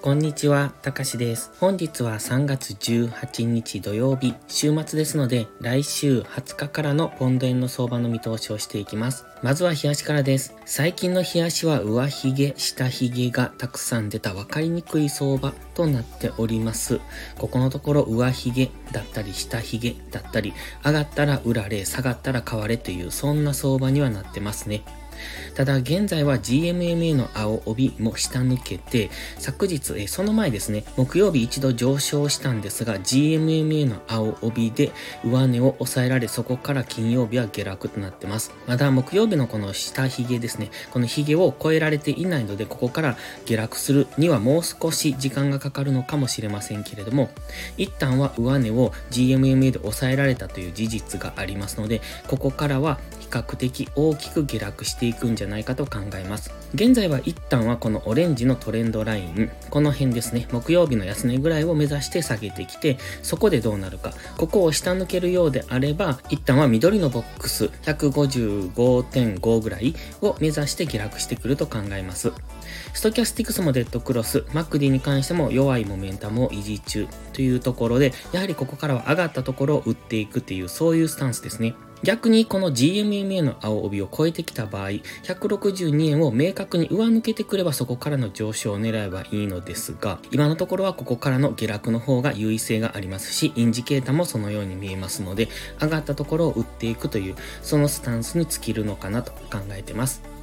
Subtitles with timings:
[0.00, 1.50] こんにちは、たかしです。
[1.58, 9.26] 本日は3月18日土曜日、週末ですので、来週20日からのポンド円の相場の見通しをしていきます。
[9.42, 10.54] まずは冷やしからです。
[10.66, 17.00] 最近の冷やしは上髭、下髭がたくさん出た分かりにくい相場となっております。
[17.36, 20.54] ここのところ上髭だったり下髭だったり、
[20.86, 24.84] 上がったら売られ、下がったら買われというそんな相場にはなってますね。
[25.54, 34.92] ただ現在は GMMA の青帯も下抜けて、昨日、えその前ですね、木曜日一度上昇したんですが、GMMA の青帯で
[35.24, 38.52] 上値を抑えられ、そこから金曜日は下落となってます。
[38.66, 43.16] まだ木曜日のこの下髭ですね、この髭を超えられていないので、ここから
[43.46, 47.30] 下落するにはもう少し時間がかかるのかもしれませんけれども、
[47.76, 56.52] 一旦は上値を GMMA で抑えられたという事実がありますので、ここからは較的大きく下落していくんじゃないかと考えます。
[56.74, 72.32] 現在は一旦はこのオレンジのトレンドライン、この辺ですね、木曜日の安値ぐらいを目指して下げてきて、そこでどうなるか、ここを下抜けるようであれば、一旦は緑のボックス155.5ぐらいを目指して下落してくると考えます。
[72.92, 81.74] ストキャスティクスもデッドクロス、マクディに関しても弱いモメンタムを維持中というところで、やはりここからは上がったところを売っていくっていう、そういうスタンスですね。
[82.02, 95.48] 逆にこの GMMA の青帯を超えてきた場合、162円を明確に上抜けてくればそこからの上昇を狙えばいいのですが、今のところはここからの下落の方が優位性がありますし、インジケーターもそのように見えますので、
[95.80, 100.37] 上がったところを打っていくという、そのスタンスに尽きるのかなと考えてます。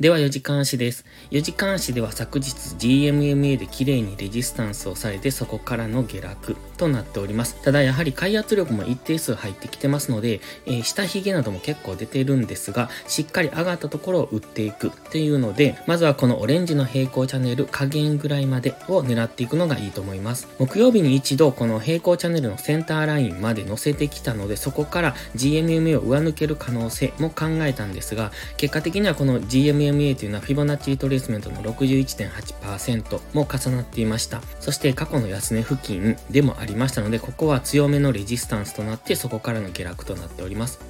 [0.00, 1.04] では4時間足です。
[1.30, 7.62] 4時間足では昨日 GMMA で綺麗にレジスタンスをされてそこからの下落となっております。
[7.62, 20.48] ただやはり買い圧力も一定数入ってきてますので、えー、下髭なども結構出てるんですが、しっかり上がったところを売っていくっていうので、まずはこのオレンジの平行チャンネル下限ぐらいまでを狙っていくのがいいと思います。
[20.58, 34.40] 木曜日に一度この平行チャンネルのセンターラインまで乗せてきたので、そこから GMMA を上抜ける可能性も考えたんですが、結果的にはこの GMMA EMA というのはフィボナッチリトレースメントの61.8%も重なっていました。
[34.60, 40.80] そして過去の安値付近でもありましたので、ここは強めのレジスタンスとなってそこからの下落となっております。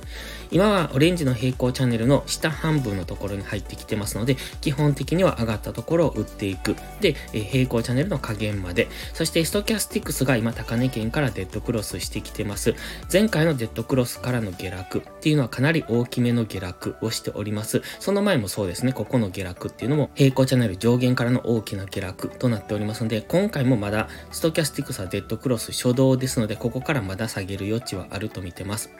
[0.50, 6.76] 今はオレンジの平行チャンネルの下半分のところに入ってきてますので、基本的には上がったところを売っていく。
[7.00, 8.88] で、え平行チャンネルの下限まで。
[9.14, 12.74] そしてストキャスティックスが今高値圏からデッドクロスしてきてます。
[13.12, 17.82] 前回のデッドクロスからの下落っていうのはかなり大きめの下落をしております。
[17.98, 28.90] その前もそうですね、ねここの下落っていうのも平行チャンネル上限からの大きな下落となっておりますので、今回もまだストキャスティクスはデッドクロス初動ですので、ここからまだ下げる余地はあると見てます。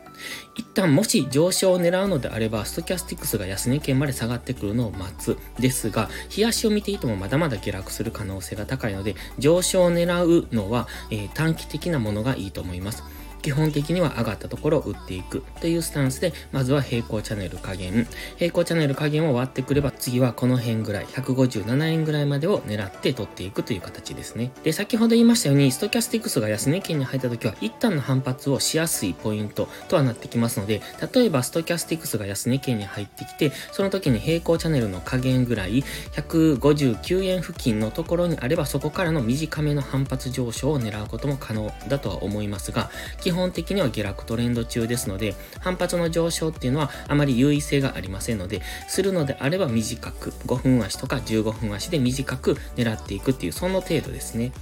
[0.56, 5.36] 一旦もし上昇を狙うのであれば、ストキャスティクスが安値圏まで下がってくるのを待つ。
[5.58, 13.02] ですが、冷やしを見ていてもまだまだ下落する可能性が高いので、上昇を狙うのは、えー、短期的なものがいいと思います。
[13.44, 18.08] 基本的には上がったところを売っていくというスタンスで、まずは平行チャンネル加減。
[18.38, 24.50] 平行チャンネル加減を割ってくれば、次はこの辺ぐらい、157円ぐらいまでを狙って取っていくという形ですね。
[24.62, 30.80] で、先ほど言いましたように、ストキャスティクスが安値圏に入った時は、一旦の反発をしやすいポイントとはなってきますので、
[31.12, 42.90] 例えばストキャスティクスが安値圏に入ってきて、その時に平行チャンネルの加減ぐらい、159円付近のところにあれば、そこからの短めの反発上昇を狙うことも可能だとは思いますが、
[43.20, 54.52] 基本的には下落トレンド中ですので、反発の上昇っていうのはあまり優位性がありませんので、するのであれば短く、5分足とか15分足で短く狙っていくっていう、その程度ですね。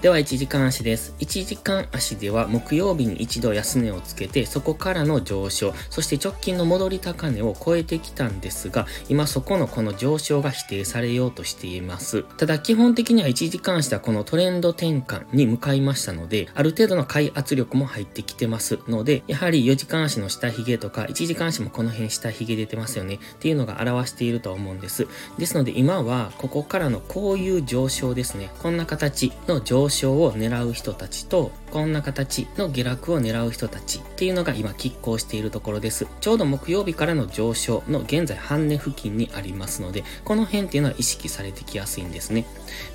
[0.00, 1.12] では1時間足です。
[1.18, 12.22] 1時間足では木曜日に一度安値をつけて、そこからの上昇、そして直近の戻り高値を超えてきたんですが、今そこのこの上昇が否定されようとしています。
[12.36, 25.08] ただ基本的には1時間足はこのトレンド転換に向かいましたので、ある程度の買い圧力も入ってきてますので、やはり4時間足の下髭とか、1時間足もこの辺下髭出てますよねっていうのが表していると思うんです。
[25.38, 28.52] ですので今はここからのこういう上昇ですね。
[28.62, 36.06] こんな形の上昇上昇を狙う人たちと、こんな形の下落を狙う人たちっていうのが今拮抗しているところです。
[36.20, 42.46] ちょうど木曜日からの上昇の現在半値付近にありますので、この辺っていうのは意識されてきやすいんですね。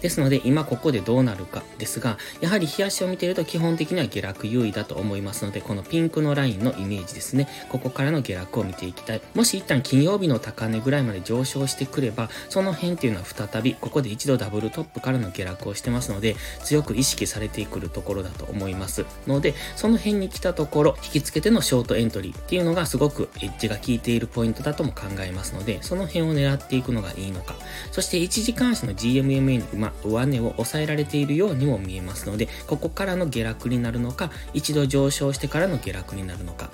[0.02, 7.48] ですので今ここでどうなるかですが、やはり冷やしを見ていると基本的には下落優位だと思いますので、このピンクのラインのイメージですね。
[7.70, 9.22] ここからの下落を見ていきたい。
[9.34, 27.56] もし一旦金曜日の高値ぐらいまで上昇してくれば、その辺っていうのは再び、ここで一度ダブルトップからの下落をしてますので、強く意識されてくるところだと思いますので、その辺に来たところ、引き付けてのショートエントリーっていうのがすごくエッジが効いているポイントだとも考えますので、その辺を狙っていくのがいいのか。
[27.92, 29.64] そして1時間足の GMMA に、
[30.04, 36.70] 上値を抑えられているようにも見えますので、ここからの下落になるのか、一度上昇してからの下落になるのか。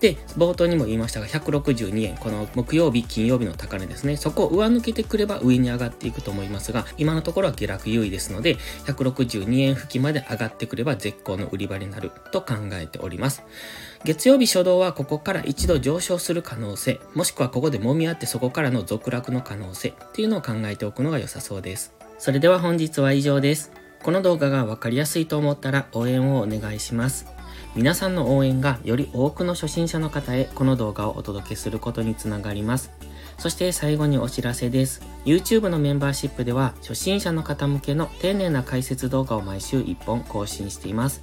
[0.00, 4.16] で、冒頭にも言いましたが、162円、この木曜日、金曜日の高値ですね。
[4.16, 8.56] そこを上抜けてくれば上に上がっていくと思いますが、今のところは下落優位ですので、
[8.86, 13.42] 162 2円付近まで上がってくれば絶好の売り場になると考えております。
[14.04, 21.94] 月曜日初動はここから一度上昇する可能性、もしくはここで揉み合ってそこからの続落の可能性っていうのを考えておくのが良さそうです。
[22.18, 23.72] それでは本日は以上です。
[24.02, 27.26] この動画がわかりやすいと思ったら応援をお願いします。
[27.74, 32.90] 皆さんの応援がより多くの初心者の方へこの動画をお届けすることにつながります。
[33.38, 35.02] そして最後にお知らせです。
[35.24, 41.22] YouTube のメンバーシップでは初心者の方向けの丁寧な解説動画を毎週1本更新しています。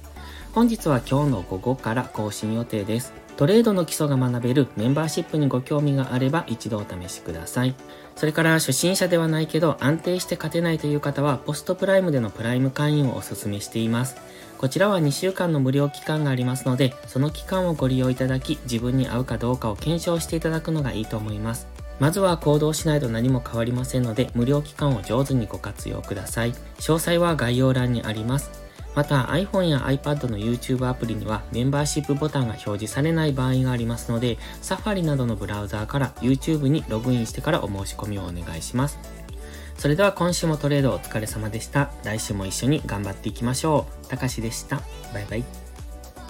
[0.52, 3.12] 本日は今日の午後から更新予定です。
[3.36, 7.74] トレードの基礎が学べるメンバーシップにご興味があれば一度お試しください。
[8.16, 14.16] それから初心者ではないけど安定して勝てないという方はポストプライムでのプライム会員をお勧めしています。
[14.58, 21.66] こちらは2週間の無料期間がありますので、その期間をご利用いただき、自分に合うかどうかを検証していただくのがいいと思います。
[22.00, 26.52] まずは行動しないと何も変わりませんので、無料期間を上手にご活用ください。
[26.78, 28.50] 詳細は概要欄にあります。
[28.94, 38.98] また iPhone や iPad の YouTube アプリにはメンバーシップボタンが表示されない場合がありますので、Safari などのブラウザーから YouTube にログインしてからお申し込みをお願いします。
[39.76, 41.90] それでは今週もトレードお疲れ様でした。
[42.04, 44.06] 来週も一緒に頑張っていきましょう。
[44.08, 44.80] たかしでした。
[45.12, 45.59] バイバイ。